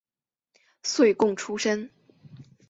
[0.81, 1.91] 岁贡出身。